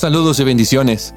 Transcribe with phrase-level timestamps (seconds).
[0.00, 1.14] Saludos y bendiciones.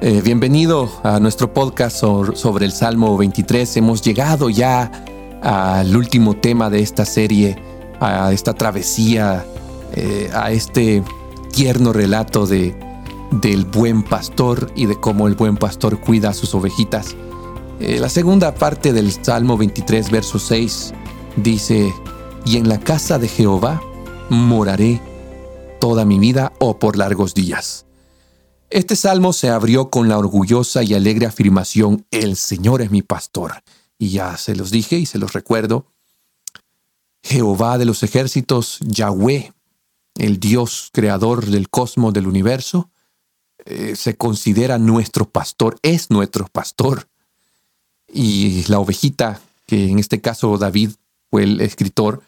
[0.00, 3.76] Eh, bienvenido a nuestro podcast sobre el Salmo 23.
[3.76, 4.90] Hemos llegado ya
[5.44, 7.56] al último tema de esta serie,
[8.00, 9.46] a esta travesía,
[9.94, 11.04] eh, a este
[11.52, 12.74] tierno relato de,
[13.30, 17.14] del buen pastor y de cómo el buen pastor cuida a sus ovejitas.
[17.78, 20.94] Eh, la segunda parte del Salmo 23, verso 6,
[21.36, 21.94] dice,
[22.44, 23.80] y en la casa de Jehová
[24.30, 25.00] moraré
[25.80, 27.85] toda mi vida o por largos días.
[28.70, 33.62] Este salmo se abrió con la orgullosa y alegre afirmación, El Señor es mi pastor.
[33.96, 35.86] Y ya se los dije y se los recuerdo.
[37.22, 39.52] Jehová de los ejércitos, Yahweh,
[40.16, 42.90] el Dios creador del cosmos, del universo,
[43.64, 47.08] eh, se considera nuestro pastor, es nuestro pastor.
[48.12, 50.90] Y la ovejita, que en este caso David
[51.30, 52.22] fue el escritor,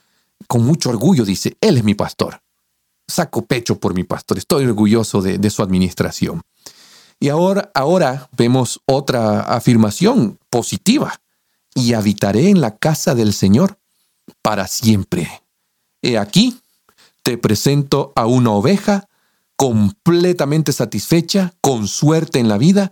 [0.47, 2.41] con mucho orgullo dice, Él es mi pastor
[3.09, 6.43] saco pecho por mi pastor, estoy orgulloso de, su administración.
[7.19, 11.21] Y ahora, ahora vemos otra afirmación positiva,
[11.75, 13.79] y habitaré en la casa del Señor
[14.43, 15.43] para siempre.
[16.03, 16.59] He aquí,
[17.23, 19.09] te presento a una oveja
[19.57, 22.91] completamente satisfecha, con suerte en la vida,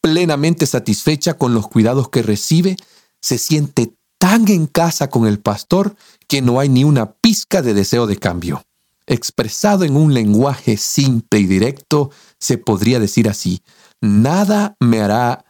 [0.00, 2.76] plenamente satisfecha con los cuidados que recibe,
[3.20, 5.96] se siente tan en casa con el pastor
[6.28, 8.62] que no hay ni una pizca de deseo de cambio.
[9.10, 13.60] Expresado en un lenguaje simple y directo, se podría decir así,
[14.00, 15.44] nada me hará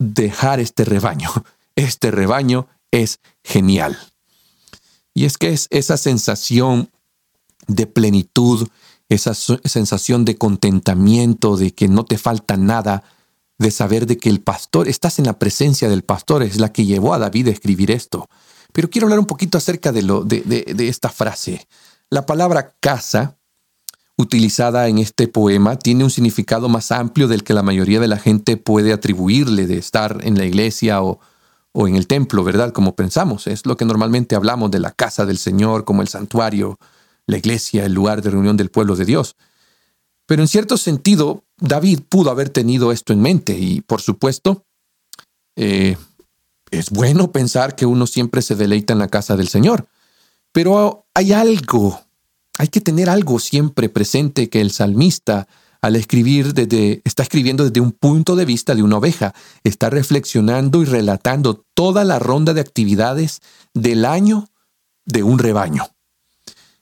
[0.00, 1.30] dejar este rebaño.
[1.76, 3.96] Este rebaño es genial.
[5.14, 6.90] Y es que es esa sensación
[7.68, 8.66] de plenitud,
[9.08, 13.04] esa sensación de contentamiento, de que no te falta nada,
[13.58, 16.86] de saber de que el pastor, estás en la presencia del pastor, es la que
[16.86, 18.28] llevó a David a escribir esto.
[18.72, 21.68] Pero quiero hablar un poquito acerca de, lo, de, de esta frase.
[22.08, 23.36] La palabra casa,
[24.16, 28.18] utilizada en este poema, tiene un significado más amplio del que la mayoría de la
[28.18, 31.20] gente puede atribuirle de estar en la iglesia o,
[31.74, 32.72] en el templo, ¿verdad?
[32.72, 33.48] Como pensamos.
[33.48, 36.78] Es lo que normalmente hablamos de la casa del Señor como el santuario,
[37.26, 39.36] la iglesia, el lugar de reunión del pueblo de Dios.
[40.26, 44.64] Pero en cierto sentido, David pudo haber tenido esto en mente y, por supuesto,
[45.56, 45.96] eh,
[46.70, 49.88] es bueno pensar que uno siempre se deleita en la casa del Señor.
[50.52, 52.00] Pero hay algo,
[52.58, 55.46] hay que tener algo siempre presente que el salmista
[55.82, 60.82] al escribir desde, está escribiendo desde un punto de vista de una oveja, está reflexionando
[60.82, 63.40] y relatando toda la ronda de actividades
[63.72, 64.48] del año
[65.04, 65.86] de un rebaño.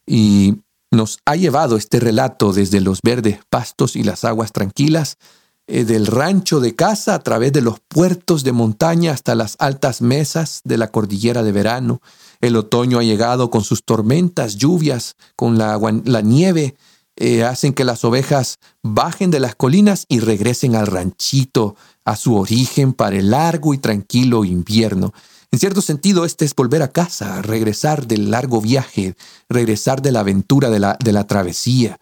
[0.07, 5.19] Y nos ha llevado este relato desde los verdes pastos y las aguas tranquilas,
[5.67, 10.03] eh, del rancho de casa a través de los puertos de montaña hasta las altas
[10.03, 12.01] mesas de la cordillera de verano,
[12.41, 16.77] el otoño ha llegado con sus tormentas, lluvias, con la, nieve,
[17.17, 22.37] eh, hacen que las ovejas bajen de las colinas y regresen al ranchito, a su
[22.37, 25.13] origen para el largo y tranquilo invierno.
[25.51, 29.15] En cierto sentido, este es volver a casa, regresar del largo viaje,
[29.49, 31.99] regresar de la aventura, de la, de la travesía.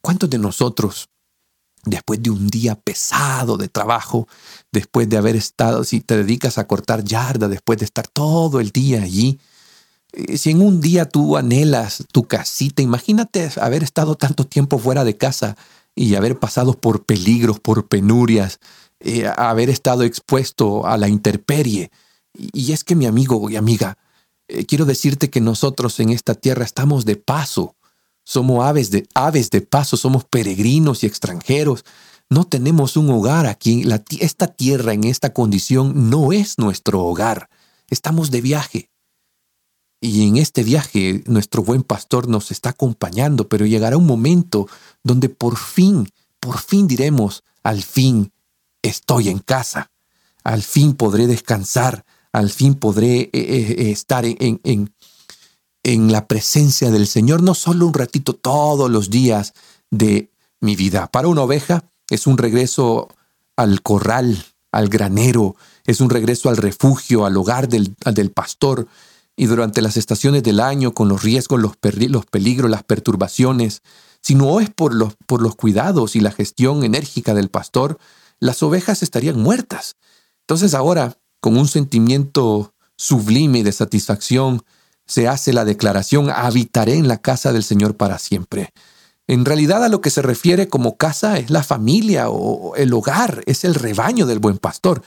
[0.00, 1.08] ¿Cuántos de nosotros,
[1.84, 4.26] después de un día pesado de trabajo,
[4.72, 8.70] después de haber estado, si te dedicas a cortar yarda, después de estar todo el
[8.70, 9.38] día allí,
[10.36, 15.16] si en un día tú anhelas tu casita, imagínate haber estado tanto tiempo fuera de
[15.16, 15.56] casa
[15.94, 18.60] y haber pasado por peligros, por penurias,
[19.00, 21.90] eh, haber estado expuesto a la intemperie.
[22.34, 23.98] Y, es que mi amigo y amiga,
[24.48, 27.76] eh, quiero decirte que nosotros en esta tierra estamos de paso.
[28.24, 31.84] Somos aves de, aves de paso, somos peregrinos y extranjeros.
[32.28, 33.84] No tenemos un hogar aquí.
[34.20, 37.48] esta tierra en esta condición no es nuestro hogar.
[37.88, 38.90] Estamos de viaje.
[40.00, 44.68] Y en este viaje nuestro buen pastor nos está acompañando, pero llegará un momento
[45.02, 48.32] donde por fin, por fin diremos, al fin
[48.82, 49.90] estoy en casa,
[50.44, 54.94] al fin podré descansar, al fin podré eh, eh, eh, estar en, en,
[55.82, 59.54] en la presencia del Señor, no solo un ratito todos los días
[59.90, 60.30] de
[60.60, 61.08] mi vida.
[61.08, 63.08] Para una oveja es un regreso
[63.56, 65.56] al corral, al granero,
[65.86, 68.86] es un regreso al refugio, al hogar del, del pastor,
[69.38, 73.82] y durante las estaciones del año con los riesgos, los, peligros, las perturbaciones,
[74.20, 77.98] si no es por los, por los cuidados y la gestión enérgica del pastor,
[78.40, 79.94] las ovejas estarían muertas.
[80.40, 84.64] Entonces ahora, con un sentimiento sublime de satisfacción,
[85.06, 88.72] se hace la declaración, habitaré en la casa del Señor para siempre.
[89.28, 93.44] En realidad a lo que se refiere como casa es la familia o el hogar,
[93.46, 95.04] es el rebaño del buen pastor.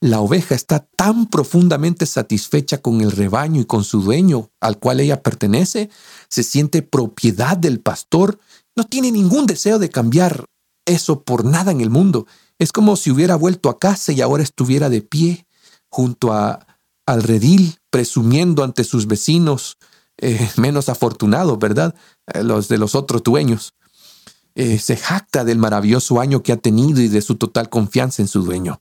[0.00, 5.00] La oveja está tan profundamente satisfecha con el rebaño y con su dueño al cual
[5.00, 5.90] ella pertenece,
[6.28, 8.38] se siente propiedad del pastor,
[8.74, 10.46] no tiene ningún deseo de cambiar
[10.86, 12.26] eso por nada en el mundo.
[12.58, 15.46] Es como si hubiera vuelto a casa y ahora estuviera de pie
[15.90, 16.66] junto a,
[17.04, 19.76] al redil, presumiendo ante sus vecinos
[20.16, 21.94] eh, menos afortunados, ¿verdad?
[22.32, 23.74] Eh, los de los otros dueños.
[24.54, 28.28] Eh, se jacta del maravilloso año que ha tenido y de su total confianza en
[28.28, 28.80] su dueño.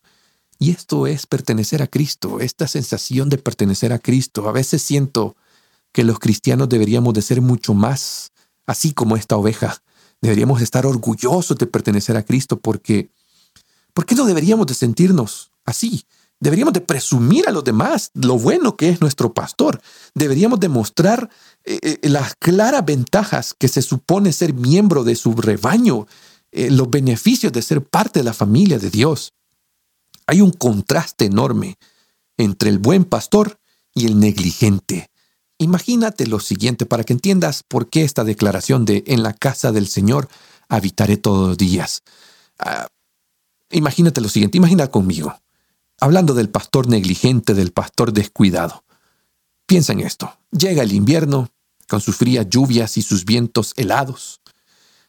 [0.59, 4.49] Y esto es pertenecer a Cristo, esta sensación de pertenecer a Cristo.
[4.49, 5.37] A veces siento
[5.93, 8.33] que los cristianos deberíamos de ser mucho más
[8.65, 9.81] así como esta oveja.
[10.21, 13.09] Deberíamos estar orgullosos de pertenecer a Cristo porque
[13.93, 16.03] ¿por qué no deberíamos de sentirnos así?
[16.41, 19.81] Deberíamos de presumir a los demás lo bueno que es nuestro pastor.
[20.13, 21.29] Deberíamos demostrar
[21.63, 26.07] eh, eh, las claras ventajas que se supone ser miembro de su rebaño,
[26.51, 29.33] eh, los beneficios de ser parte de la familia de Dios.
[30.29, 31.79] Hay un contraste enorme
[32.37, 33.59] entre el buen pastor
[33.95, 35.09] y el negligente.
[35.57, 39.87] Imagínate lo siguiente para que entiendas por qué esta declaración de en la casa del
[39.87, 40.29] Señor
[40.67, 42.03] habitaré todos los días.
[42.59, 42.89] Ah,
[43.71, 45.35] imagínate lo siguiente, imagina conmigo,
[45.99, 48.83] hablando del pastor negligente, del pastor descuidado.
[49.65, 51.49] Piensa en esto, llega el invierno
[51.87, 54.41] con sus frías lluvias y sus vientos helados.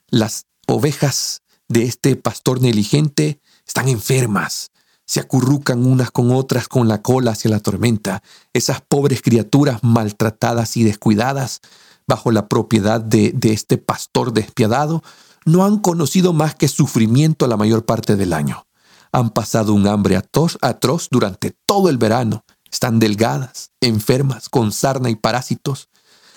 [0.08, 4.70] Las ovejas de este pastor negligente están enfermas,
[5.11, 8.23] se acurrucan unas con otras con la cola hacia la tormenta,
[8.53, 11.62] esas pobres criaturas maltratadas y descuidadas
[12.07, 15.03] bajo la propiedad de, este pastor despiadado,
[15.45, 18.69] no han conocido más que sufrimiento la mayor parte del año.
[19.11, 22.45] Han pasado un hambre atroz, atroz durante todo el verano.
[22.71, 25.89] Están delgadas, enfermas, con sarna y parásitos.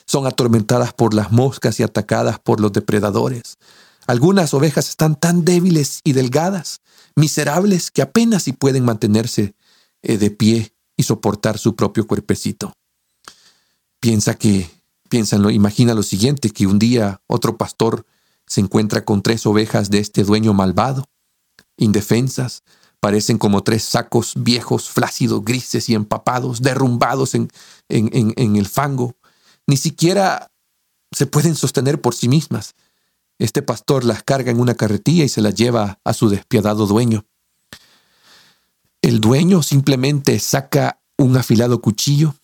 [0.07, 3.59] Son atormentadas por las moscas y atacadas por los depredadores.
[4.07, 6.81] Algunas ovejas están tan débiles y delgadas,
[7.15, 9.55] miserables, que apenas si pueden mantenerse
[10.01, 12.73] eh, de pie y soportar su propio cuerpecito.
[13.99, 14.69] Piensa que,
[15.09, 18.05] piénsalo, imagina lo siguiente, que un día otro pastor
[18.45, 21.05] se encuentra con tres ovejas de este dueño malvado,
[21.77, 22.63] indefensas,
[22.99, 27.49] parecen como tres sacos viejos, flácidos, grises y empapados, derrumbados en,
[27.89, 29.15] en, en el fango.
[29.67, 30.51] Ni siquiera
[31.11, 32.75] se pueden sostener por sí mismas.
[33.39, 37.25] Este pastor las carga en una carretilla y se las lleva a su despiadado dueño.
[39.01, 42.35] El dueño simplemente saca un afilado cuchillo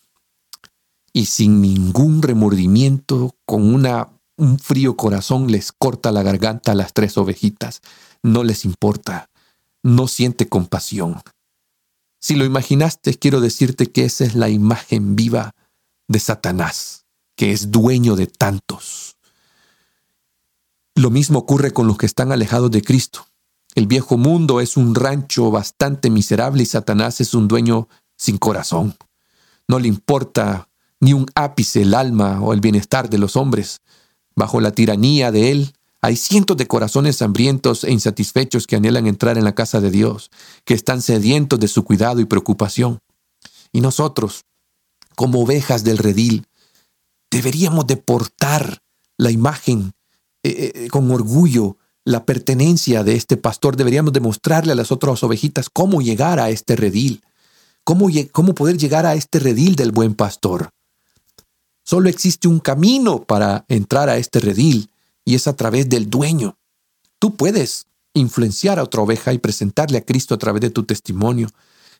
[1.12, 6.92] y sin ningún remordimiento, con una, un frío corazón, les corta la garganta a las
[6.92, 7.82] tres ovejitas.
[8.22, 9.30] No les importa,
[9.82, 11.20] no siente compasión.
[12.20, 15.54] Si lo imaginaste, quiero decirte que esa es la imagen viva
[16.06, 19.16] de Satanás, que es dueño de tantos.
[21.00, 23.26] Lo mismo ocurre con los que están alejados de Cristo.
[23.74, 27.88] El viejo mundo es un rancho bastante miserable y Satanás es un dueño
[28.18, 28.94] sin corazón.
[29.66, 30.68] No le importa
[31.00, 33.80] ni un ápice el alma o el bienestar de los hombres.
[34.36, 39.38] Bajo la tiranía de él hay cientos de corazones hambrientos e insatisfechos que anhelan entrar
[39.38, 40.30] en la casa de Dios,
[40.66, 42.98] que están sedientos de su cuidado y preocupación.
[43.72, 44.44] Y nosotros,
[45.16, 46.46] como ovejas del redil,
[47.30, 48.82] deberíamos deportar
[49.16, 49.94] la imagen
[50.42, 55.68] eh, eh, con orgullo la pertenencia de este pastor, deberíamos demostrarle a las otras ovejitas
[55.70, 57.22] cómo llegar a este redil,
[57.84, 60.70] cómo, cómo poder llegar a este redil del buen pastor.
[61.84, 64.90] Solo existe un camino para entrar a este redil
[65.24, 66.56] y es a través del dueño.
[67.18, 71.48] Tú puedes influenciar a otra oveja y presentarle a Cristo a través de tu testimonio.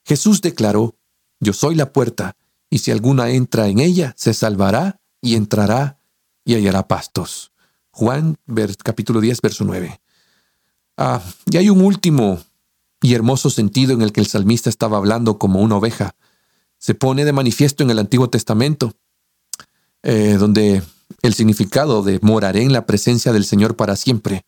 [0.04, 0.96] Jesús declaró,
[1.40, 2.36] yo soy la puerta,
[2.70, 5.98] y si alguna entra en ella, se salvará y entrará
[6.44, 7.49] y hallará pastos.
[7.92, 8.36] Juan
[8.82, 10.00] capítulo 10, verso 9.
[10.96, 12.40] Ah, y hay un último
[13.02, 16.14] y hermoso sentido en el que el salmista estaba hablando como una oveja.
[16.78, 18.94] Se pone de manifiesto en el Antiguo Testamento,
[20.02, 20.82] eh, donde
[21.22, 24.44] el significado de moraré en la presencia del Señor para siempre.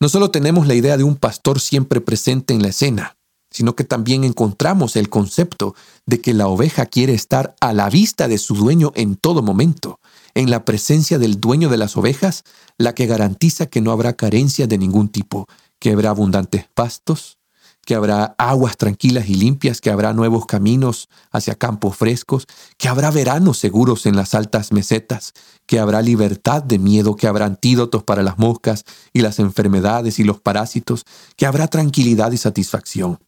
[0.00, 3.16] No solo tenemos la idea de un pastor siempre presente en la escena,
[3.50, 8.28] sino que también encontramos el concepto de que la oveja quiere estar a la vista
[8.28, 10.00] de su dueño en todo momento
[10.36, 12.44] en la presencia del dueño de las ovejas,
[12.76, 17.38] la que garantiza que no habrá carencia de ningún tipo, que habrá abundantes pastos,
[17.86, 23.10] que habrá aguas tranquilas y limpias, que habrá nuevos caminos hacia campos frescos, que habrá
[23.10, 25.32] veranos seguros en las altas mesetas,
[25.64, 30.24] que habrá libertad de miedo, que habrá antídotos para las moscas y las enfermedades y
[30.24, 31.04] los parásitos,
[31.36, 33.20] que habrá tranquilidad y satisfacción.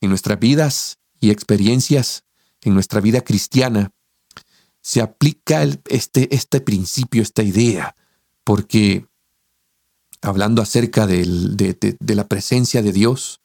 [0.00, 2.24] En nuestras vidas y experiencias,
[2.62, 3.92] en nuestra vida cristiana,
[4.82, 7.96] se aplica este, este principio, esta idea,
[8.44, 9.06] porque
[10.20, 11.24] hablando acerca de,
[12.06, 13.40] la presencia de Dios,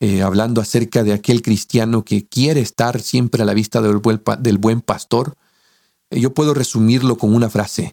[0.00, 4.80] eh, hablando acerca de aquel cristiano que quiere estar siempre a la vista del buen,
[4.80, 5.36] pastor,
[6.10, 7.92] eh, yo puedo resumirlo con una frase,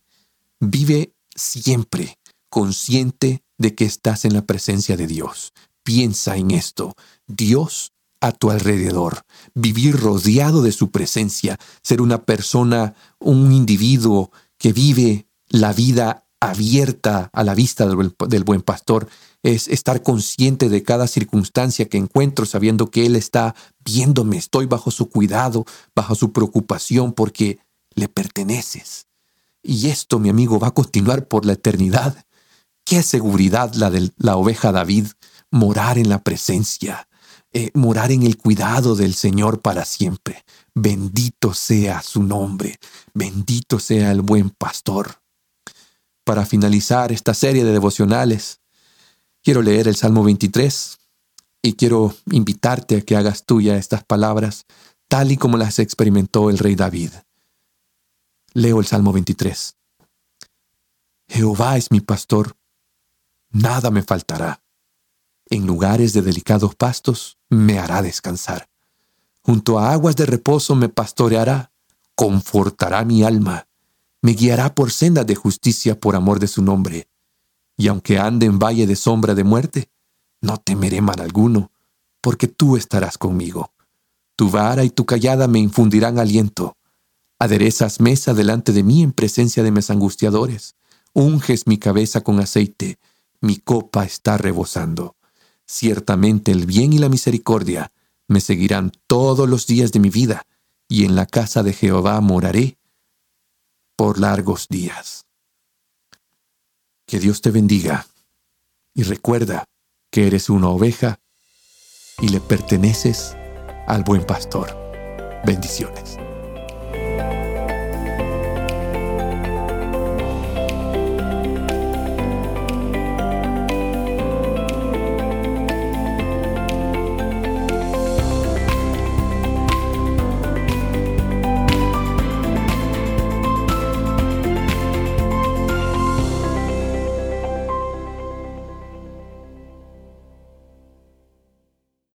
[0.59, 2.17] vive siempre
[2.49, 5.53] consciente de que estás en la presencia de Dios.
[5.83, 6.93] Piensa en esto.
[7.27, 9.23] Dios a tu alrededor,
[9.53, 17.29] vivir rodeado de su presencia, ser una persona, un individuo que vive la vida abierta
[17.33, 19.07] a la vista del, buen pastor,
[19.43, 24.91] es estar consciente de cada circunstancia que encuentro, sabiendo que Él está viéndome, estoy bajo
[24.91, 27.59] su cuidado, bajo su preocupación, porque
[27.93, 29.07] le perteneces.
[29.61, 32.25] Y esto, mi amigo, va a continuar por la eternidad.
[32.85, 35.07] Qué seguridad la de la oveja David,
[35.51, 37.08] morar en la presencia,
[37.51, 40.43] eh, morar en el cuidado del Señor para siempre.
[40.75, 42.79] Bendito sea su nombre,
[43.13, 45.21] bendito sea el buen pastor.
[46.23, 48.61] Para finalizar esta serie de devocionales,
[49.41, 50.99] quiero leer el Salmo 23
[51.63, 54.65] y quiero invitarte a que hagas tuya estas palabras
[55.07, 57.11] tal y como las experimentó el rey David.
[58.53, 59.75] Leo el Salmo 23.
[61.27, 62.55] Jehová es mi pastor,
[63.49, 64.61] nada me faltará.
[65.51, 68.69] En lugares de delicados pastos me hará descansar.
[69.41, 71.71] Junto a aguas de reposo me pastoreará,
[72.13, 73.67] confortará mi alma,
[74.21, 77.07] me guiará por sendas de justicia por amor de su nombre.
[77.77, 79.89] Y aunque ande en valle de sombra de muerte,
[80.41, 81.71] no temeré mal alguno,
[82.21, 83.73] porque tú estarás conmigo.
[84.35, 86.77] Tu vara y tu callada me infundirán aliento.
[87.39, 90.75] Aderezas mesa delante de mí en presencia de mis angustiadores.
[91.13, 92.99] Unges mi cabeza con aceite,
[93.41, 95.15] mi copa está rebosando.
[95.71, 97.91] Ciertamente el bien y la misericordia
[98.27, 100.47] me seguirán todos los días de mi vida,
[100.87, 102.79] y en la casa de Jehová moraré
[103.95, 105.27] por largos días.
[107.05, 108.07] Que Dios te bendiga
[108.95, 109.65] y recuerda
[110.09, 111.19] que eres una oveja
[112.19, 113.35] y le perteneces
[113.87, 114.75] al buen pastor.
[115.45, 116.18] Bendiciones.